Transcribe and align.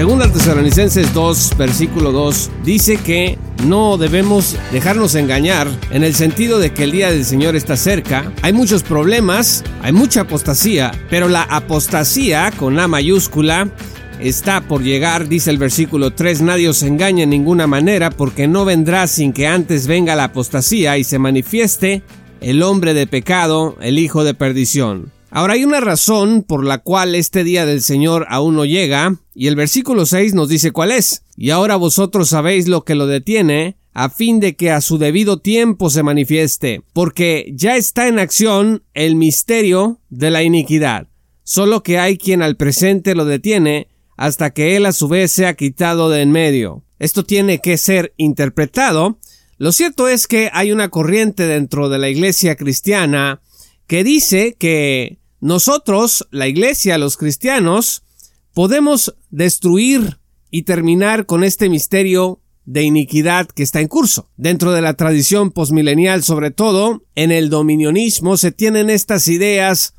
Según 0.00 0.18
Tesalonicenses 0.18 1.12
2, 1.12 1.58
versículo 1.58 2.10
2, 2.10 2.50
dice 2.64 2.96
que 2.96 3.36
no 3.66 3.98
debemos 3.98 4.56
dejarnos 4.72 5.14
engañar 5.14 5.68
en 5.90 6.04
el 6.04 6.14
sentido 6.14 6.58
de 6.58 6.72
que 6.72 6.84
el 6.84 6.92
día 6.92 7.10
del 7.10 7.26
Señor 7.26 7.54
está 7.54 7.76
cerca. 7.76 8.32
Hay 8.40 8.54
muchos 8.54 8.82
problemas, 8.82 9.62
hay 9.82 9.92
mucha 9.92 10.22
apostasía, 10.22 10.90
pero 11.10 11.28
la 11.28 11.42
apostasía 11.42 12.50
con 12.56 12.80
A 12.80 12.88
mayúscula 12.88 13.68
está 14.18 14.62
por 14.62 14.82
llegar, 14.82 15.28
dice 15.28 15.50
el 15.50 15.58
versículo 15.58 16.14
3, 16.14 16.40
nadie 16.40 16.70
os 16.70 16.82
engañe 16.82 17.24
en 17.24 17.30
ninguna 17.30 17.66
manera, 17.66 18.08
porque 18.08 18.48
no 18.48 18.64
vendrá 18.64 19.06
sin 19.06 19.34
que 19.34 19.48
antes 19.48 19.86
venga 19.86 20.16
la 20.16 20.24
apostasía 20.24 20.96
y 20.96 21.04
se 21.04 21.18
manifieste 21.18 22.02
el 22.40 22.62
hombre 22.62 22.94
de 22.94 23.06
pecado, 23.06 23.76
el 23.82 23.98
hijo 23.98 24.24
de 24.24 24.32
perdición. 24.32 25.12
Ahora 25.30 25.54
hay 25.54 25.64
una 25.64 25.80
razón 25.80 26.42
por 26.42 26.64
la 26.64 26.78
cual 26.78 27.14
este 27.14 27.44
día 27.44 27.64
del 27.64 27.82
Señor 27.82 28.26
aún 28.28 28.56
no 28.56 28.64
llega, 28.64 29.16
y 29.32 29.46
el 29.46 29.54
versículo 29.54 30.04
6 30.04 30.34
nos 30.34 30.48
dice 30.48 30.72
cuál 30.72 30.90
es. 30.90 31.22
Y 31.36 31.50
ahora 31.50 31.76
vosotros 31.76 32.28
sabéis 32.28 32.66
lo 32.66 32.84
que 32.84 32.96
lo 32.96 33.06
detiene, 33.06 33.76
a 33.92 34.10
fin 34.10 34.40
de 34.40 34.56
que 34.56 34.72
a 34.72 34.80
su 34.80 34.98
debido 34.98 35.38
tiempo 35.38 35.88
se 35.88 36.02
manifieste, 36.02 36.82
porque 36.92 37.52
ya 37.54 37.76
está 37.76 38.08
en 38.08 38.18
acción 38.18 38.82
el 38.92 39.14
misterio 39.14 40.00
de 40.08 40.30
la 40.30 40.42
iniquidad, 40.42 41.08
solo 41.44 41.82
que 41.82 41.98
hay 41.98 42.18
quien 42.18 42.42
al 42.42 42.56
presente 42.56 43.14
lo 43.14 43.24
detiene, 43.24 43.88
hasta 44.16 44.50
que 44.50 44.76
él 44.76 44.84
a 44.84 44.92
su 44.92 45.08
vez 45.08 45.30
sea 45.30 45.54
quitado 45.54 46.10
de 46.10 46.22
en 46.22 46.32
medio. 46.32 46.84
Esto 46.98 47.24
tiene 47.24 47.60
que 47.60 47.78
ser 47.78 48.12
interpretado. 48.16 49.18
Lo 49.56 49.72
cierto 49.72 50.08
es 50.08 50.26
que 50.26 50.50
hay 50.52 50.72
una 50.72 50.88
corriente 50.90 51.46
dentro 51.46 51.88
de 51.88 51.98
la 51.98 52.10
iglesia 52.10 52.56
cristiana 52.56 53.40
que 53.86 54.04
dice 54.04 54.56
que 54.58 55.18
nosotros, 55.40 56.28
la 56.30 56.48
iglesia, 56.48 56.98
los 56.98 57.16
cristianos, 57.16 58.02
podemos 58.52 59.14
destruir 59.30 60.18
y 60.50 60.62
terminar 60.62 61.26
con 61.26 61.44
este 61.44 61.68
misterio 61.68 62.40
de 62.66 62.82
iniquidad 62.82 63.48
que 63.48 63.62
está 63.62 63.80
en 63.80 63.88
curso. 63.88 64.28
Dentro 64.36 64.72
de 64.72 64.82
la 64.82 64.94
tradición 64.94 65.50
posmilenial, 65.50 66.22
sobre 66.22 66.50
todo, 66.50 67.02
en 67.14 67.32
el 67.32 67.48
dominionismo 67.48 68.36
se 68.36 68.52
tienen 68.52 68.90
estas 68.90 69.28
ideas 69.28 69.94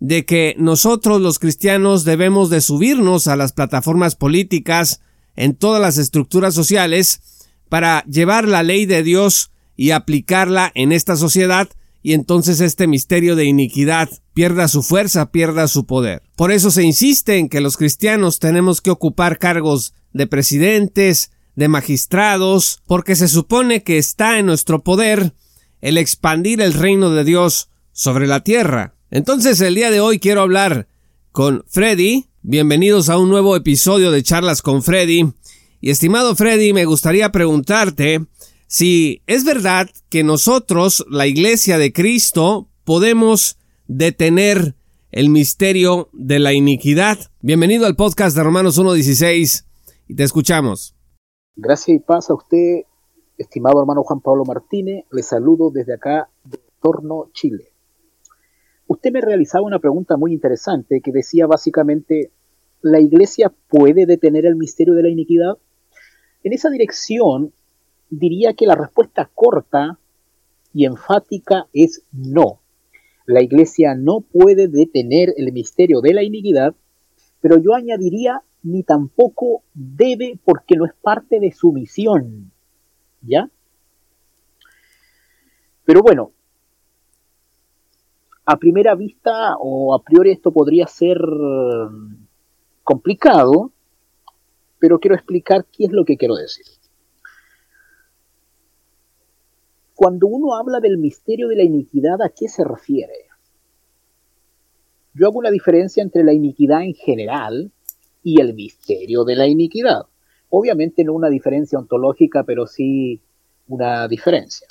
de 0.00 0.24
que 0.24 0.54
nosotros 0.58 1.20
los 1.20 1.38
cristianos 1.38 2.04
debemos 2.04 2.50
de 2.50 2.60
subirnos 2.60 3.28
a 3.28 3.36
las 3.36 3.52
plataformas 3.52 4.14
políticas 4.14 5.00
en 5.36 5.54
todas 5.54 5.80
las 5.80 5.98
estructuras 5.98 6.54
sociales 6.54 7.20
para 7.68 8.04
llevar 8.04 8.48
la 8.48 8.62
ley 8.62 8.86
de 8.86 9.02
Dios 9.02 9.50
y 9.76 9.90
aplicarla 9.90 10.72
en 10.74 10.92
esta 10.92 11.16
sociedad 11.16 11.68
y 12.06 12.12
entonces 12.12 12.60
este 12.60 12.86
misterio 12.86 13.34
de 13.34 13.46
iniquidad 13.46 14.08
pierda 14.32 14.68
su 14.68 14.84
fuerza, 14.84 15.32
pierda 15.32 15.66
su 15.66 15.86
poder. 15.86 16.22
Por 16.36 16.52
eso 16.52 16.70
se 16.70 16.84
insiste 16.84 17.38
en 17.38 17.48
que 17.48 17.60
los 17.60 17.76
cristianos 17.76 18.38
tenemos 18.38 18.80
que 18.80 18.92
ocupar 18.92 19.40
cargos 19.40 19.92
de 20.12 20.28
presidentes, 20.28 21.32
de 21.56 21.66
magistrados, 21.66 22.80
porque 22.86 23.16
se 23.16 23.26
supone 23.26 23.82
que 23.82 23.98
está 23.98 24.38
en 24.38 24.46
nuestro 24.46 24.84
poder 24.84 25.32
el 25.80 25.98
expandir 25.98 26.60
el 26.60 26.74
reino 26.74 27.10
de 27.10 27.24
Dios 27.24 27.70
sobre 27.90 28.28
la 28.28 28.44
tierra. 28.44 28.94
Entonces 29.10 29.60
el 29.60 29.74
día 29.74 29.90
de 29.90 29.98
hoy 29.98 30.20
quiero 30.20 30.42
hablar 30.42 30.86
con 31.32 31.64
Freddy. 31.66 32.26
Bienvenidos 32.42 33.08
a 33.08 33.18
un 33.18 33.30
nuevo 33.30 33.56
episodio 33.56 34.12
de 34.12 34.22
Charlas 34.22 34.62
con 34.62 34.84
Freddy. 34.84 35.32
Y 35.80 35.90
estimado 35.90 36.36
Freddy, 36.36 36.72
me 36.72 36.84
gustaría 36.84 37.32
preguntarte 37.32 38.26
si 38.66 39.22
es 39.26 39.44
verdad 39.44 39.88
que 40.08 40.24
nosotros, 40.24 41.06
la 41.08 41.26
Iglesia 41.26 41.78
de 41.78 41.92
Cristo, 41.92 42.68
podemos 42.84 43.58
detener 43.86 44.74
el 45.12 45.28
misterio 45.28 46.08
de 46.12 46.40
la 46.40 46.52
iniquidad. 46.52 47.18
Bienvenido 47.40 47.86
al 47.86 47.94
podcast 47.94 48.36
de 48.36 48.42
Romanos 48.42 48.78
1.16 48.80 49.64
y 50.08 50.16
te 50.16 50.24
escuchamos. 50.24 50.96
Gracias 51.54 51.96
y 51.96 51.98
paz 52.00 52.28
a 52.28 52.34
usted, 52.34 52.82
estimado 53.38 53.80
hermano 53.80 54.02
Juan 54.02 54.20
Pablo 54.20 54.44
Martínez. 54.44 55.04
Le 55.12 55.22
saludo 55.22 55.70
desde 55.70 55.94
acá, 55.94 56.28
de 56.44 56.58
Torno, 56.82 57.30
Chile. 57.32 57.68
Usted 58.88 59.12
me 59.12 59.20
realizaba 59.20 59.64
una 59.64 59.78
pregunta 59.78 60.16
muy 60.16 60.32
interesante 60.32 61.00
que 61.00 61.12
decía 61.12 61.46
básicamente, 61.46 62.30
¿la 62.82 63.00
Iglesia 63.00 63.52
puede 63.68 64.06
detener 64.06 64.44
el 64.44 64.56
misterio 64.56 64.94
de 64.94 65.04
la 65.04 65.08
iniquidad? 65.08 65.56
En 66.42 66.52
esa 66.52 66.68
dirección 66.68 67.52
diría 68.10 68.54
que 68.54 68.66
la 68.66 68.74
respuesta 68.74 69.30
corta 69.34 69.98
y 70.72 70.84
enfática 70.84 71.66
es 71.72 72.02
no. 72.12 72.60
La 73.26 73.42
iglesia 73.42 73.94
no 73.94 74.20
puede 74.20 74.68
detener 74.68 75.34
el 75.36 75.52
misterio 75.52 76.00
de 76.00 76.14
la 76.14 76.22
iniquidad, 76.22 76.74
pero 77.40 77.58
yo 77.58 77.74
añadiría 77.74 78.42
ni 78.62 78.82
tampoco 78.82 79.62
debe 79.74 80.38
porque 80.44 80.76
no 80.76 80.86
es 80.86 80.92
parte 80.94 81.40
de 81.40 81.52
su 81.52 81.72
misión. 81.72 82.52
¿Ya? 83.22 83.50
Pero 85.84 86.02
bueno, 86.02 86.32
a 88.44 88.56
primera 88.58 88.94
vista 88.94 89.56
o 89.58 89.94
a 89.94 90.02
priori 90.02 90.30
esto 90.30 90.52
podría 90.52 90.86
ser 90.86 91.18
complicado, 92.84 93.72
pero 94.78 95.00
quiero 95.00 95.16
explicar 95.16 95.64
qué 95.64 95.84
es 95.86 95.92
lo 95.92 96.04
que 96.04 96.16
quiero 96.16 96.36
decir. 96.36 96.66
Cuando 99.96 100.26
uno 100.26 100.54
habla 100.54 100.78
del 100.80 100.98
misterio 100.98 101.48
de 101.48 101.56
la 101.56 101.64
iniquidad, 101.64 102.20
¿a 102.20 102.28
qué 102.28 102.48
se 102.48 102.62
refiere? 102.62 103.14
Yo 105.14 105.26
hago 105.26 105.38
una 105.38 105.50
diferencia 105.50 106.02
entre 106.02 106.22
la 106.22 106.34
iniquidad 106.34 106.82
en 106.82 106.92
general 106.92 107.72
y 108.22 108.38
el 108.42 108.52
misterio 108.52 109.24
de 109.24 109.36
la 109.36 109.46
iniquidad. 109.46 110.02
Obviamente 110.50 111.02
no 111.02 111.14
una 111.14 111.30
diferencia 111.30 111.78
ontológica, 111.78 112.44
pero 112.44 112.66
sí 112.66 113.22
una 113.68 114.06
diferencia. 114.06 114.68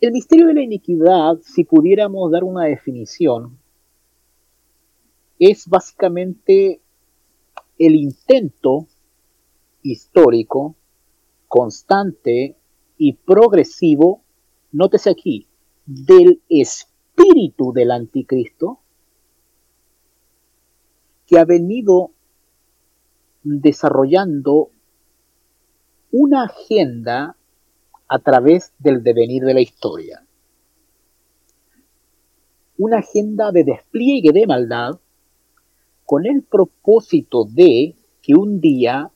El 0.00 0.12
misterio 0.12 0.46
de 0.46 0.54
la 0.54 0.62
iniquidad, 0.62 1.36
si 1.42 1.64
pudiéramos 1.64 2.32
dar 2.32 2.44
una 2.44 2.64
definición, 2.64 3.58
es 5.38 5.68
básicamente 5.68 6.80
el 7.78 7.94
intento 7.94 8.86
histórico, 9.82 10.76
constante 11.46 12.56
y 12.98 13.14
progresivo, 13.14 14.22
nótese 14.72 15.10
aquí, 15.10 15.48
del 15.84 16.42
espíritu 16.48 17.72
del 17.72 17.90
anticristo, 17.90 18.80
que 21.26 21.38
ha 21.38 21.44
venido 21.44 22.12
desarrollando 23.42 24.70
una 26.10 26.44
agenda 26.44 27.36
a 28.08 28.18
través 28.20 28.72
del 28.78 29.02
devenir 29.02 29.44
de 29.44 29.54
la 29.54 29.60
historia. 29.60 30.24
Una 32.78 32.98
agenda 32.98 33.52
de 33.52 33.64
despliegue 33.64 34.32
de 34.32 34.46
maldad 34.46 35.00
con 36.04 36.26
el 36.26 36.42
propósito 36.42 37.44
de 37.44 37.96
que 38.22 38.34
un 38.34 38.60
día 38.60 39.10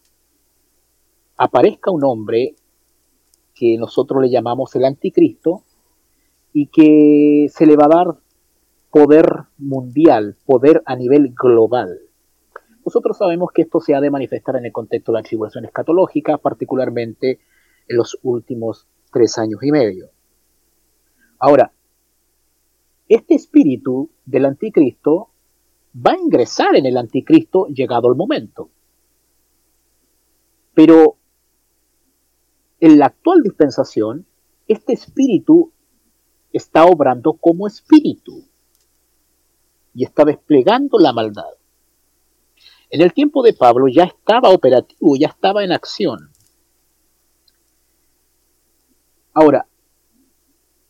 aparezca 1.37 1.91
un 1.91 2.05
hombre 2.05 2.57
que 3.61 3.77
nosotros 3.77 4.23
le 4.23 4.31
llamamos 4.31 4.75
el 4.75 4.87
anticristo 4.87 5.65
y 6.55 6.69
que 6.69 7.49
se 7.51 7.67
le 7.67 7.77
va 7.77 7.85
a 7.85 8.05
dar 8.05 8.17
poder 8.91 9.27
mundial, 9.59 10.39
poder 10.47 10.83
a 10.87 10.97
nivel 10.97 11.35
global. 11.35 11.99
Nosotros 12.87 13.19
sabemos 13.19 13.51
que 13.53 13.61
esto 13.63 13.79
se 13.81 13.95
ha 13.95 14.01
de 14.01 14.11
manifestar 14.11 14.57
en 14.57 14.65
el 14.65 14.73
contexto 14.73 15.13
de 15.13 15.19
la 15.19 15.23
tribulación 15.23 15.67
escatológica, 15.67 16.39
particularmente 16.39 17.41
en 17.87 17.97
los 17.99 18.19
últimos 18.23 18.87
tres 19.13 19.37
años 19.37 19.63
y 19.63 19.71
medio. 19.71 20.09
Ahora, 21.39 21.71
este 23.11 23.35
espíritu 23.35 24.09
del 24.25 24.47
anticristo 24.47 25.29
va 25.95 26.13
a 26.13 26.19
ingresar 26.19 26.77
en 26.77 26.87
el 26.87 26.97
anticristo 26.97 27.67
llegado 27.67 28.09
el 28.09 28.17
momento. 28.17 28.71
Pero 30.73 31.20
en 32.81 32.99
la 32.99 33.07
actual 33.07 33.43
dispensación, 33.43 34.27
este 34.67 34.95
espíritu 34.95 35.73
está 36.53 36.87
obrando 36.87 37.35
como 37.35 37.67
espíritu 37.67 38.45
y 39.95 40.05
está 40.05 40.25
desplegando 40.25 40.99
la 40.99 41.13
maldad. 41.13 41.51
En 42.89 43.03
el 43.03 43.13
tiempo 43.13 43.43
de 43.43 43.53
Pablo 43.53 43.87
ya 43.89 44.05
estaba 44.05 44.51
operativo, 44.51 45.17
ya 45.17 45.29
estaba 45.29 45.63
en 45.63 45.73
acción. 45.73 46.31
Ahora, 49.33 49.67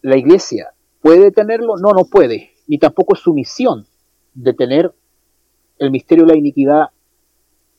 ¿la 0.01 0.17
iglesia 0.17 0.73
puede 1.03 1.25
detenerlo? 1.25 1.77
No, 1.77 1.93
no 1.93 2.05
puede, 2.05 2.53
ni 2.67 2.79
tampoco 2.79 3.15
es 3.15 3.21
su 3.21 3.35
misión 3.35 3.87
detener 4.33 4.95
el 5.79 5.91
misterio 5.91 6.25
de 6.25 6.33
la 6.33 6.39
iniquidad 6.39 6.91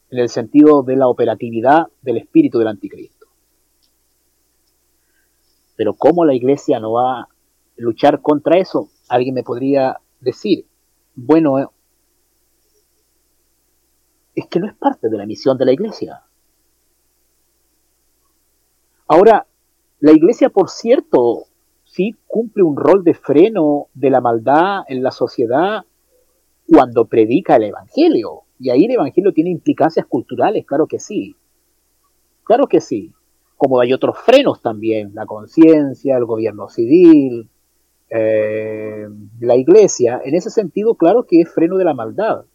en 0.09 0.19
el 0.19 0.29
sentido 0.29 0.83
de 0.83 0.97
la 0.97 1.07
operatividad 1.07 1.87
del 2.01 2.17
espíritu 2.17 2.59
del 2.59 2.67
anticristo. 2.67 3.20
Pero 5.81 5.95
¿cómo 5.95 6.25
la 6.25 6.35
iglesia 6.35 6.79
no 6.79 6.91
va 6.91 7.21
a 7.21 7.27
luchar 7.77 8.21
contra 8.21 8.59
eso? 8.59 8.89
Alguien 9.09 9.33
me 9.33 9.41
podría 9.41 9.99
decir, 10.19 10.67
bueno, 11.15 11.73
es 14.35 14.45
que 14.45 14.59
no 14.59 14.67
es 14.67 14.75
parte 14.75 15.09
de 15.09 15.17
la 15.17 15.25
misión 15.25 15.57
de 15.57 15.65
la 15.65 15.71
iglesia. 15.71 16.21
Ahora, 19.07 19.47
la 20.01 20.11
iglesia, 20.11 20.49
por 20.49 20.69
cierto, 20.69 21.45
sí 21.83 22.15
cumple 22.27 22.61
un 22.61 22.77
rol 22.77 23.03
de 23.03 23.15
freno 23.15 23.87
de 23.95 24.11
la 24.11 24.21
maldad 24.21 24.83
en 24.87 25.01
la 25.01 25.09
sociedad 25.09 25.83
cuando 26.67 27.05
predica 27.05 27.55
el 27.55 27.63
Evangelio. 27.63 28.43
Y 28.59 28.69
ahí 28.69 28.85
el 28.85 28.91
Evangelio 28.91 29.33
tiene 29.33 29.49
implicancias 29.49 30.05
culturales, 30.05 30.63
claro 30.63 30.85
que 30.85 30.99
sí. 30.99 31.35
Claro 32.43 32.67
que 32.67 32.81
sí. 32.81 33.11
Como 33.63 33.79
hay 33.79 33.93
otros 33.93 34.17
frenos 34.17 34.59
también, 34.59 35.11
la 35.13 35.27
conciencia, 35.27 36.17
el 36.17 36.25
gobierno 36.25 36.67
civil, 36.67 37.47
eh, 38.09 39.07
la 39.39 39.55
iglesia. 39.55 40.19
En 40.25 40.33
ese 40.33 40.49
sentido, 40.49 40.95
claro 40.95 41.27
que 41.27 41.41
es 41.41 41.53
freno 41.53 41.77
de 41.77 41.85
la 41.85 41.93
maldad. 41.93 42.45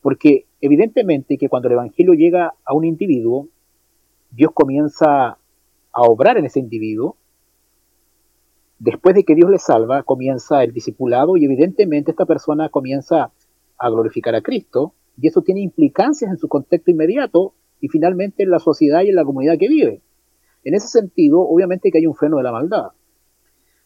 Porque 0.00 0.46
evidentemente 0.60 1.36
que 1.38 1.48
cuando 1.48 1.66
el 1.66 1.72
Evangelio 1.72 2.14
llega 2.14 2.54
a 2.64 2.72
un 2.72 2.84
individuo, 2.84 3.48
Dios 4.30 4.52
comienza 4.54 5.30
a 5.30 6.02
obrar 6.02 6.38
en 6.38 6.44
ese 6.44 6.60
individuo. 6.60 7.16
Después 8.78 9.16
de 9.16 9.24
que 9.24 9.34
Dios 9.34 9.50
le 9.50 9.58
salva, 9.58 10.04
comienza 10.04 10.62
el 10.62 10.72
discipulado 10.72 11.36
y 11.36 11.46
evidentemente 11.46 12.12
esta 12.12 12.26
persona 12.26 12.68
comienza 12.68 13.32
a 13.76 13.90
glorificar 13.90 14.36
a 14.36 14.40
Cristo 14.40 14.94
y 15.20 15.26
eso 15.26 15.42
tiene 15.42 15.62
implicancias 15.62 16.30
en 16.30 16.38
su 16.38 16.46
contexto 16.46 16.92
inmediato 16.92 17.54
y 17.80 17.88
finalmente 17.88 18.42
en 18.42 18.50
la 18.50 18.58
sociedad 18.58 19.02
y 19.02 19.08
en 19.08 19.16
la 19.16 19.24
comunidad 19.24 19.58
que 19.58 19.68
vive. 19.68 20.02
En 20.64 20.74
ese 20.74 20.88
sentido, 20.88 21.40
obviamente 21.40 21.90
que 21.90 21.98
hay 21.98 22.06
un 22.06 22.14
freno 22.14 22.36
de 22.36 22.42
la 22.42 22.52
maldad. 22.52 22.88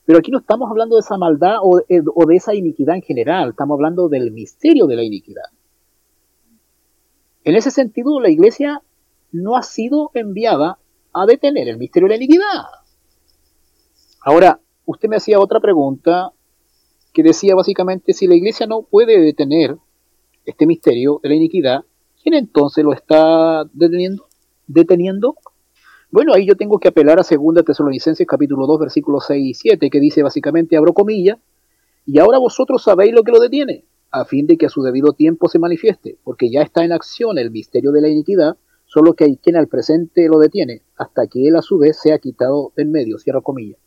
Pero 0.05 0.19
aquí 0.19 0.31
no 0.31 0.38
estamos 0.38 0.70
hablando 0.70 0.96
de 0.96 1.00
esa 1.00 1.17
maldad 1.17 1.56
o, 1.62 1.81
o 2.14 2.26
de 2.26 2.37
esa 2.37 2.55
iniquidad 2.55 2.96
en 2.96 3.02
general, 3.02 3.50
estamos 3.50 3.76
hablando 3.76 4.08
del 4.08 4.32
misterio 4.32 4.87
de 4.87 4.96
la 4.96 5.02
iniquidad. 5.02 5.44
En 7.44 7.56
ese 7.56 7.70
sentido, 7.70 8.20
la 8.20 8.31
iglesia 8.31 8.82
no 9.32 9.56
ha 9.56 9.62
sido 9.62 10.11
enviada 10.14 10.79
a 11.12 11.26
detener 11.26 11.69
el 11.69 11.79
misterio 11.79 12.06
de 12.06 12.11
la 12.11 12.17
iniquidad. 12.17 12.62
Ahora, 14.20 14.61
usted 14.87 15.08
me 15.08 15.17
hacía 15.17 15.38
otra 15.38 15.61
pregunta 15.61 16.32
que 17.12 17.23
decía 17.23 17.55
básicamente, 17.55 18.12
si 18.12 18.26
la 18.26 18.35
iglesia 18.35 18.67
no 18.67 18.82
puede 18.82 19.20
detener 19.20 19.76
este 20.44 20.67
misterio 20.67 21.20
de 21.23 21.29
la 21.29 21.35
iniquidad, 21.37 21.85
¿quién 22.25 22.35
entonces 22.35 22.82
lo 22.82 22.94
está 22.94 23.65
deteniendo? 23.75 24.26
¿Deteniendo? 24.67 25.37
Bueno, 26.11 26.32
ahí 26.32 26.47
yo 26.47 26.56
tengo 26.56 26.79
que 26.79 26.88
apelar 26.88 27.21
a 27.21 27.23
2 27.23 27.65
Tesalonicenses 27.65 28.26
capítulo 28.26 28.67
2 28.67 28.81
versículos 28.81 29.25
6 29.29 29.47
y 29.47 29.53
7, 29.53 29.91
que 29.91 30.00
dice 30.00 30.23
básicamente, 30.23 30.76
abro 30.76 30.94
comillas, 30.94 31.38
y 32.06 32.19
ahora 32.19 32.38
vosotros 32.38 32.82
sabéis 32.82 33.12
lo 33.12 33.25
que 33.25 33.32
lo 33.32 33.41
detiene, 33.41 33.85
a 34.11 34.25
fin 34.25 34.47
de 34.47 34.56
que 34.56 34.67
a 34.67 34.71
su 34.71 34.82
debido 34.82 35.12
tiempo 35.12 35.49
se 35.49 35.59
manifieste, 35.59 36.17
porque 36.25 36.50
ya 36.50 36.62
está 36.62 36.82
en 36.82 36.93
acción 36.93 37.37
el 37.37 37.50
misterio 37.50 37.93
de 37.93 38.00
la 38.00 38.09
iniquidad, 38.09 38.56
solo 38.87 39.12
que 39.12 39.25
hay 39.25 39.37
quien 39.37 39.56
al 39.56 39.69
presente 39.69 40.26
lo 40.29 40.38
detiene, 40.38 40.81
hasta 40.97 41.26
que 41.26 41.47
él 41.47 41.56
a 41.56 41.62
su 41.62 41.76
vez 41.76 41.99
sea 42.00 42.19
quitado 42.19 42.73
en 42.76 42.91
medio, 42.91 43.19
cierro 43.19 43.43
comillas. 43.43 43.79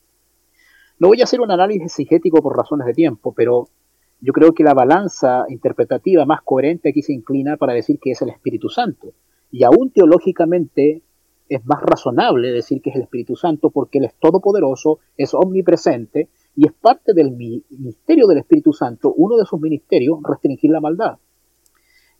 No 0.99 1.07
voy 1.07 1.21
a 1.21 1.23
hacer 1.23 1.41
un 1.41 1.49
análisis 1.49 1.85
exegético 1.85 2.41
por 2.41 2.55
razones 2.55 2.85
de 2.85 2.93
tiempo, 2.93 3.33
pero 3.35 3.69
yo 4.19 4.33
creo 4.33 4.53
que 4.53 4.63
la 4.63 4.73
balanza 4.73 5.45
interpretativa 5.49 6.25
más 6.25 6.41
coherente 6.43 6.89
aquí 6.89 7.01
se 7.01 7.13
inclina 7.13 7.57
para 7.57 7.73
decir 7.73 7.99
que 7.99 8.11
es 8.11 8.21
el 8.21 8.29
Espíritu 8.29 8.69
Santo. 8.69 9.13
Y 9.51 9.63
aún 9.63 9.91
teológicamente 9.91 11.01
es 11.49 11.65
más 11.65 11.81
razonable 11.81 12.51
decir 12.51 12.81
que 12.81 12.89
es 12.89 12.95
el 12.95 13.03
Espíritu 13.03 13.35
Santo 13.35 13.69
porque 13.69 13.99
Él 13.99 14.05
es 14.05 14.15
todopoderoso, 14.19 14.99
es 15.15 15.33
omnipresente 15.33 16.29
y 16.55 16.65
es 16.65 16.73
parte 16.73 17.13
del 17.13 17.31
ministerio 17.31 18.27
del 18.27 18.39
Espíritu 18.39 18.73
Santo, 18.73 19.13
uno 19.15 19.37
de 19.37 19.45
sus 19.45 19.61
ministerios, 19.61 20.19
restringir 20.23 20.71
la 20.71 20.81
maldad. 20.81 21.19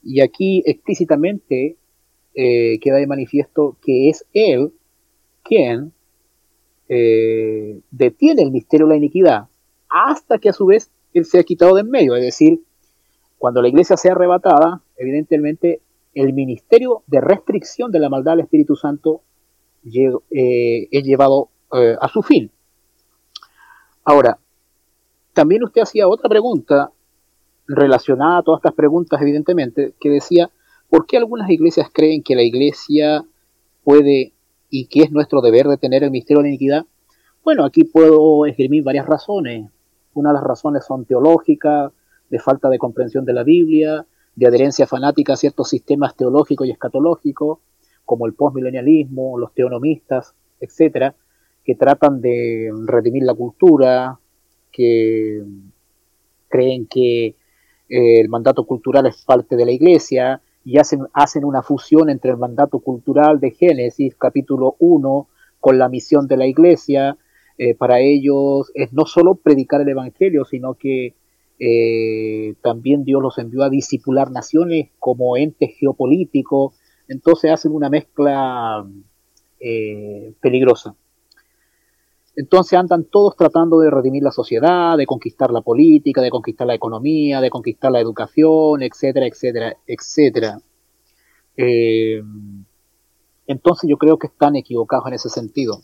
Y 0.03 0.21
aquí 0.21 0.63
explícitamente 0.65 1.77
eh, 2.35 2.79
queda 2.79 2.97
de 2.97 3.07
manifiesto 3.07 3.77
que 3.81 4.09
es 4.09 4.25
Él 4.33 4.71
quien 5.44 5.91
eh, 6.88 7.81
detiene 7.89 8.44
el 8.44 8.51
misterio 8.51 8.85
de 8.85 8.91
la 8.91 8.97
iniquidad 8.97 9.47
hasta 9.89 10.38
que 10.38 10.49
a 10.49 10.53
su 10.53 10.67
vez 10.67 10.91
Él 11.13 11.25
sea 11.25 11.44
quitado 11.44 11.75
de 11.75 11.81
en 11.81 11.89
medio. 11.89 12.15
Es 12.15 12.24
decir, 12.24 12.62
cuando 13.38 13.62
la 13.62 13.68
iglesia 13.68 13.98
sea 13.98 14.13
arrebatada, 14.13 14.81
evidentemente 14.98 15.81
el 16.13 16.33
ministerio 16.33 17.04
de 17.07 17.21
restricción 17.21 17.92
de 17.92 18.00
la 18.00 18.09
maldad 18.09 18.33
del 18.33 18.42
Espíritu 18.42 18.75
Santo 18.75 19.21
eh, 19.86 20.88
es 20.92 21.04
llevado 21.04 21.50
a 21.69 22.07
su 22.07 22.21
fin. 22.24 22.50
Ahora, 24.04 24.39
también 25.33 25.63
usted 25.63 25.81
hacía 25.81 26.07
otra 26.07 26.30
pregunta 26.30 26.92
relacionada 27.68 28.38
a 28.39 28.42
todas 28.42 28.59
estas 28.59 28.74
preguntas, 28.74 29.21
evidentemente, 29.21 29.94
que 30.00 30.09
decía, 30.09 30.50
¿por 30.89 31.06
qué 31.06 31.18
algunas 31.18 31.50
iglesias 31.50 31.89
creen 31.94 32.24
que 32.24 32.36
la 32.36 32.44
iglesia 32.44 33.25
puede 33.83 34.33
y 34.69 34.88
que 34.88 35.01
es 35.04 35.12
nuestro 35.12 35.42
deber 35.42 35.68
de 35.68 35.77
tener 35.77 36.04
el 36.04 36.12
misterio 36.12 36.39
de 36.39 36.44
la 36.44 36.50
iniquidad? 36.50 36.86
Bueno, 37.44 37.65
aquí 37.65 37.83
puedo 37.83 38.45
escribir 38.45 38.83
varias 38.83 39.06
razones. 39.06 39.69
Una 40.18 40.30
de 40.30 40.36
las 40.36 40.44
razones 40.44 40.84
son 40.84 41.06
teológicas, 41.06 41.92
de 42.30 42.40
falta 42.40 42.69
de 42.69 42.80
comprensión 42.80 43.24
de 43.24 43.34
la 43.34 43.44
Biblia, 43.44 44.06
de 44.36 44.48
adherencia 44.48 44.88
fanática 44.88 45.34
a 45.34 45.38
ciertos 45.38 45.69
sistemas 45.69 46.16
teológicos 46.16 46.68
y 46.68 46.72
escatológicos, 46.72 47.60
como 48.04 48.25
el 48.25 48.34
postmilenialismo, 48.34 49.38
los 49.38 49.54
teonomistas, 49.54 50.34
etcétera, 50.60 51.16
que 51.64 51.75
tratan 51.75 52.19
de 52.19 52.72
redimir 52.86 53.24
la 53.24 53.36
cultura, 53.36 54.19
que 54.72 55.44
creen 56.50 56.88
que 56.88 57.28
eh, 57.28 57.36
el 57.90 58.30
mandato 58.30 58.66
cultural 58.66 59.06
es 59.06 59.24
parte 59.24 59.56
de 59.56 59.66
la 59.66 59.72
iglesia 59.72 60.42
y 60.66 60.80
hacen, 60.80 61.02
hacen 61.14 61.45
una 61.45 61.62
fusión 61.62 62.09
entre 62.09 62.31
el 62.31 62.38
mandato 62.38 62.80
cultural 62.80 63.40
de 63.40 63.52
Génesis 63.52 64.16
capítulo 64.16 64.78
1 64.80 65.28
con 65.59 65.78
la 65.78 65.90
misión 65.90 66.28
de 66.28 66.38
la 66.38 66.47
iglesia. 66.47 67.18
Eh, 67.57 67.76
para 67.76 67.99
ellos 67.99 68.71
es 68.76 68.94
no 68.94 69.06
solo 69.06 69.35
predicar 69.35 69.81
el 69.81 69.90
Evangelio, 69.90 70.45
sino 70.45 70.76
que 70.76 71.16
eh, 71.59 72.54
también 72.61 73.04
Dios 73.04 73.21
los 73.21 73.37
envió 73.40 73.64
a 73.64 73.69
disipular 73.69 74.31
naciones 74.31 74.90
como 74.99 75.37
entes 75.37 75.76
geopolíticos. 75.80 76.76
Entonces 77.07 77.52
hacen 77.52 77.73
una 77.73 77.90
mezcla 77.90 78.85
peligrosa. 80.40 80.95
Entonces 82.37 82.78
andan 82.78 83.06
todos 83.06 83.35
tratando 83.35 83.80
de 83.80 83.90
redimir 83.90 84.21
la 84.21 84.30
sociedad, 84.30 84.95
de 84.95 85.07
conquistar 85.07 85.49
la 85.49 85.61
política, 85.61 86.21
de 86.21 86.30
conquistar 86.30 86.68
la 86.68 86.76
economía, 86.76 87.42
de 87.42 87.49
conquistar 87.49 87.92
la 87.92 87.99
educación, 87.99 88.83
etcétera, 88.83 89.26
etcétera, 89.26 89.76
etcétera. 89.87 90.61
Eh, 91.57 92.21
entonces 93.47 93.90
yo 93.90 93.97
creo 93.97 94.19
que 94.19 94.28
están 94.28 94.56
equivocados 94.56 95.07
en 95.07 95.16
ese 95.16 95.30
sentido. 95.30 95.81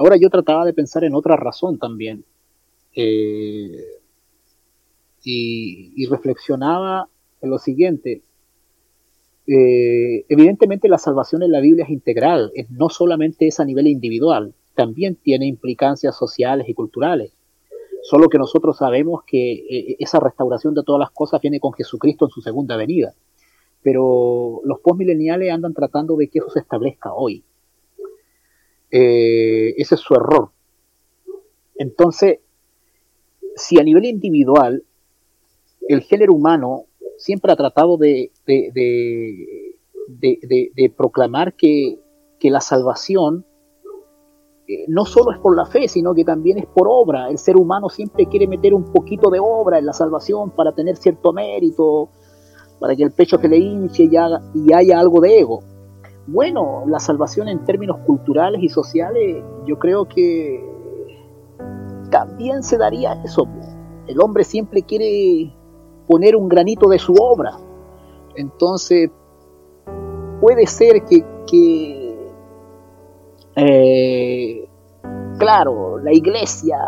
Ahora 0.00 0.16
yo 0.16 0.30
trataba 0.30 0.64
de 0.64 0.72
pensar 0.72 1.04
en 1.04 1.14
otra 1.14 1.36
razón 1.36 1.78
también. 1.78 2.24
Eh, 2.96 3.84
y, 5.22 6.06
reflexionaba 6.06 7.06
en 7.42 7.50
lo 7.50 7.58
siguiente. 7.58 8.22
Eh, 9.46 10.24
evidentemente 10.30 10.88
la 10.88 10.96
salvación 10.96 11.42
en 11.42 11.52
la 11.52 11.60
Biblia 11.60 11.84
es 11.84 11.90
integral, 11.90 12.50
es, 12.54 12.70
no 12.70 12.88
solamente 12.88 13.46
es 13.46 13.60
a 13.60 13.64
nivel 13.66 13.88
individual 13.88 14.54
también 14.74 15.16
tiene 15.16 15.46
implicancias 15.46 16.16
sociales 16.16 16.66
y 16.66 16.72
culturales. 16.72 17.32
Solo 18.02 18.30
que 18.30 18.38
nosotros 18.38 18.78
sabemos 18.78 19.24
que 19.26 19.52
eh, 19.52 19.96
esa 19.98 20.18
restauración 20.18 20.72
de 20.72 20.82
todas 20.82 21.00
las 21.00 21.10
cosas 21.10 21.42
viene 21.42 21.60
con 21.60 21.74
Jesucristo 21.74 22.24
en 22.24 22.30
su 22.30 22.40
segunda 22.40 22.78
venida. 22.78 23.12
Pero 23.82 24.62
los 24.64 24.80
postmileniales 24.80 25.52
andan 25.52 25.74
tratando 25.74 26.16
de 26.16 26.28
que 26.28 26.38
eso 26.38 26.48
se 26.48 26.60
establezca 26.60 27.12
hoy. 27.12 27.44
Eh, 28.90 29.74
ese 29.76 29.94
es 29.94 30.00
su 30.00 30.14
error. 30.14 30.50
Entonces, 31.76 32.40
si 33.56 33.78
a 33.78 33.82
nivel 33.82 34.04
individual 34.04 34.84
el 35.88 36.02
género 36.02 36.34
humano 36.34 36.84
siempre 37.18 37.52
ha 37.52 37.56
tratado 37.56 37.96
de, 37.96 38.30
de, 38.46 39.74
proclamar 40.96 41.54
que, 41.54 41.98
que, 42.38 42.50
la 42.50 42.60
salvación 42.60 43.44
eh, 44.68 44.84
no 44.88 45.04
solo 45.04 45.32
es 45.32 45.38
por 45.38 45.56
la 45.56 45.66
fe, 45.66 45.88
sino 45.88 46.14
que 46.14 46.24
también 46.24 46.58
es 46.58 46.66
por 46.66 46.86
obra. 46.88 47.28
El 47.28 47.38
ser 47.38 47.56
humano 47.56 47.88
siempre 47.88 48.26
quiere 48.26 48.46
meter 48.46 48.72
un 48.72 48.92
poquito 48.92 49.30
de 49.30 49.40
obra 49.40 49.78
en 49.78 49.86
la 49.86 49.92
salvación 49.92 50.50
para 50.50 50.72
tener 50.72 50.96
cierto 50.96 51.32
mérito, 51.32 52.08
para 52.78 52.94
que 52.94 53.02
el 53.02 53.10
pecho 53.10 53.38
se 53.38 53.48
le 53.48 53.58
hinche 53.58 54.04
y, 54.04 54.10
y 54.14 54.72
haya 54.72 55.00
algo 55.00 55.20
de 55.20 55.40
ego. 55.40 55.62
Bueno, 56.32 56.84
la 56.86 57.00
salvación 57.00 57.48
en 57.48 57.64
términos 57.64 57.98
culturales 58.06 58.62
y 58.62 58.68
sociales, 58.68 59.42
yo 59.66 59.80
creo 59.80 60.04
que 60.04 60.64
también 62.08 62.62
se 62.62 62.78
daría 62.78 63.20
eso. 63.24 63.48
El 64.06 64.20
hombre 64.20 64.44
siempre 64.44 64.82
quiere 64.82 65.52
poner 66.06 66.36
un 66.36 66.48
granito 66.48 66.88
de 66.88 67.00
su 67.00 67.14
obra. 67.14 67.58
Entonces, 68.36 69.10
puede 70.40 70.68
ser 70.68 71.02
que, 71.04 72.30
eh, 73.56 74.68
claro, 75.36 75.98
la 75.98 76.12
iglesia 76.12 76.78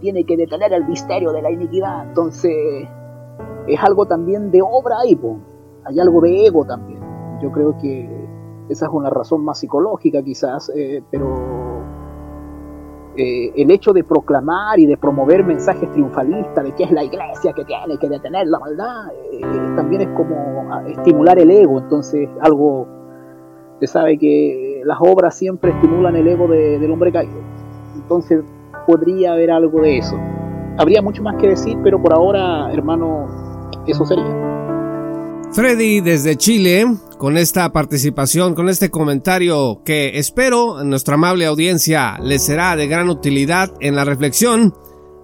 tiene 0.00 0.24
que 0.24 0.38
detener 0.38 0.72
el 0.72 0.86
misterio 0.86 1.32
de 1.32 1.42
la 1.42 1.50
iniquidad. 1.50 2.08
Entonces, 2.08 2.88
es 3.66 3.80
algo 3.84 4.06
también 4.06 4.50
de 4.50 4.62
obra 4.62 5.00
ahí, 5.02 5.20
hay 5.84 6.00
algo 6.00 6.22
de 6.22 6.46
ego 6.46 6.64
también. 6.64 7.00
Yo 7.42 7.52
creo 7.52 7.76
que 7.76 8.15
esa 8.68 8.86
es 8.86 8.92
una 8.92 9.10
razón 9.10 9.44
más 9.44 9.58
psicológica 9.58 10.22
quizás, 10.22 10.70
eh, 10.74 11.02
pero 11.10 11.56
eh, 13.16 13.52
el 13.56 13.70
hecho 13.70 13.92
de 13.92 14.04
proclamar 14.04 14.78
y 14.78 14.86
de 14.86 14.96
promover 14.96 15.44
mensajes 15.44 15.90
triunfalistas 15.92 16.64
de 16.64 16.74
que 16.74 16.84
es 16.84 16.90
la 16.90 17.04
iglesia 17.04 17.52
que 17.52 17.64
tiene 17.64 17.96
que 17.98 18.08
detener 18.08 18.46
la 18.48 18.58
maldad, 18.58 19.08
eh, 19.32 19.40
también 19.76 20.02
es 20.02 20.08
como 20.08 20.66
ah, 20.70 20.82
estimular 20.86 21.38
el 21.38 21.50
ego, 21.50 21.78
entonces 21.78 22.28
algo, 22.40 22.86
se 23.80 23.86
sabe 23.86 24.18
que 24.18 24.82
las 24.84 24.98
obras 25.00 25.34
siempre 25.36 25.70
estimulan 25.70 26.16
el 26.16 26.26
ego 26.26 26.48
del 26.48 26.90
hombre 26.90 27.12
caído, 27.12 27.40
entonces 27.94 28.42
podría 28.86 29.32
haber 29.32 29.50
algo 29.50 29.80
de 29.80 29.98
eso. 29.98 30.16
Habría 30.78 31.00
mucho 31.00 31.22
más 31.22 31.36
que 31.36 31.48
decir, 31.48 31.78
pero 31.82 32.00
por 32.00 32.12
ahora, 32.12 32.70
hermano, 32.72 33.70
eso 33.86 34.04
sería. 34.04 34.46
Freddy 35.52 36.00
desde 36.02 36.36
Chile, 36.36 36.84
con 37.18 37.38
esta 37.38 37.72
participación, 37.72 38.54
con 38.54 38.68
este 38.68 38.90
comentario 38.90 39.82
que 39.84 40.18
espero 40.18 40.84
nuestra 40.84 41.14
amable 41.14 41.46
audiencia 41.46 42.18
les 42.22 42.42
será 42.42 42.76
de 42.76 42.88
gran 42.88 43.08
utilidad 43.08 43.72
en 43.80 43.96
la 43.96 44.04
reflexión 44.04 44.74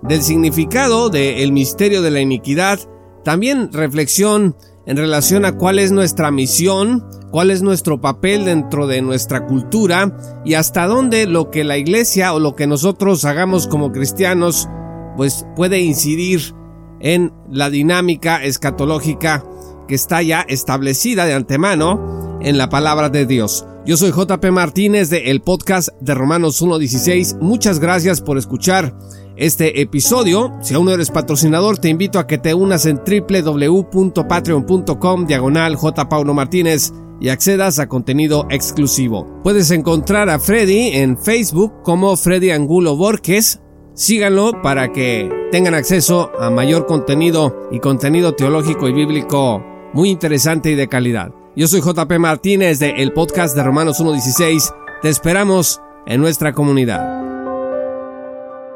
del 0.02 0.22
significado 0.22 1.11
del 1.11 1.52
misterio 1.52 2.02
de 2.02 2.11
la 2.11 2.20
iniquidad, 2.20 2.80
también 3.25 3.72
reflexión 3.72 4.56
en 4.87 4.96
relación 4.96 5.44
a 5.44 5.56
cuál 5.56 5.78
es 5.78 5.92
nuestra 5.92 6.30
misión, 6.30 7.06
cuál 7.30 7.50
es 7.50 7.62
nuestro 7.62 8.00
papel 8.00 8.46
dentro 8.46 8.87
de 8.87 9.00
nuestra 9.02 9.46
cultura 9.46 10.16
y 10.44 10.54
hasta 10.54 10.87
dónde 10.87 11.26
lo 11.26 11.50
que 11.50 11.62
la 11.62 11.76
iglesia 11.76 12.32
o 12.34 12.40
lo 12.40 12.56
que 12.56 12.66
nosotros 12.66 13.25
hagamos 13.25 13.68
como 13.68 13.92
cristianos 13.92 14.68
pues 15.16 15.46
puede 15.54 15.80
incidir 15.80 16.54
en 17.00 17.32
la 17.50 17.68
dinámica 17.68 18.42
escatológica 18.42 19.44
que 19.86 19.94
está 19.94 20.22
ya 20.22 20.42
establecida 20.42 21.26
de 21.26 21.34
antemano 21.34 22.38
en 22.42 22.58
la 22.58 22.68
palabra 22.68 23.08
de 23.08 23.26
Dios. 23.26 23.66
Yo 23.84 23.96
soy 23.96 24.12
JP 24.12 24.44
Martínez 24.52 25.10
de 25.10 25.32
el 25.32 25.40
podcast 25.40 25.88
de 26.00 26.14
Romanos 26.14 26.62
1.16. 26.62 27.40
Muchas 27.40 27.80
gracias 27.80 28.20
por 28.20 28.38
escuchar 28.38 28.96
este 29.34 29.80
episodio. 29.80 30.52
Si 30.62 30.74
aún 30.74 30.86
no 30.86 30.92
eres 30.92 31.10
patrocinador, 31.10 31.78
te 31.78 31.88
invito 31.88 32.20
a 32.20 32.28
que 32.28 32.38
te 32.38 32.54
unas 32.54 32.86
en 32.86 33.00
www.patreon.com 33.04 35.26
diagonal 35.26 35.74
J. 35.74 36.08
Paulo 36.08 36.32
Martínez 36.32 36.92
y 37.20 37.30
accedas 37.30 37.80
a 37.80 37.88
contenido 37.88 38.46
exclusivo. 38.50 39.40
Puedes 39.42 39.72
encontrar 39.72 40.28
a 40.28 40.38
Freddy 40.38 40.90
en 40.92 41.18
Facebook 41.18 41.82
como 41.82 42.16
Freddy 42.16 42.50
Angulo 42.50 42.96
Borges. 42.96 43.58
Síganlo 43.94 44.62
para 44.62 44.92
que 44.92 45.28
tengan 45.50 45.74
acceso 45.74 46.30
a 46.38 46.50
mayor 46.50 46.86
contenido 46.86 47.68
y 47.72 47.80
contenido 47.80 48.34
teológico 48.34 48.88
y 48.88 48.92
bíblico 48.92 49.71
muy 49.92 50.11
interesante 50.11 50.70
y 50.70 50.75
de 50.75 50.88
calidad. 50.88 51.32
Yo 51.54 51.68
soy 51.68 51.80
JP 51.80 52.18
Martínez 52.18 52.78
de 52.78 53.02
el 53.02 53.12
podcast 53.12 53.54
de 53.54 53.62
Romanos 53.62 54.00
1.16. 54.00 54.75
Te 55.02 55.08
esperamos 55.08 55.80
en 56.06 56.20
nuestra 56.20 56.52
comunidad. 56.52 57.20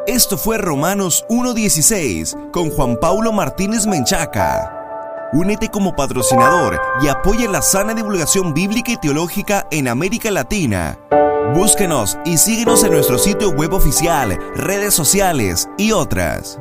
Esto 0.07 0.37
fue 0.37 0.59
Romanos 0.59 1.25
1.16 1.29 2.51
con 2.53 2.71
Juan 2.71 2.99
Paulo 3.01 3.33
Martínez 3.33 3.87
Menchaca. 3.87 4.73
Únete 5.33 5.69
como 5.69 5.97
patrocinador 5.97 6.81
y 7.03 7.09
apoya 7.09 7.51
la 7.51 7.61
sana 7.61 7.95
divulgación 7.95 8.55
bíblica 8.55 8.93
y 8.93 8.97
teológica 8.99 9.67
en 9.71 9.89
América 9.89 10.31
Latina. 10.31 10.99
Búsquenos 11.55 12.19
y 12.25 12.37
síguenos 12.37 12.85
en 12.85 12.93
nuestro 12.93 13.19
sitio 13.19 13.51
web 13.51 13.73
oficial, 13.73 14.39
redes 14.55 14.95
sociales 14.95 15.69
y 15.79 15.93
otras. 15.93 16.61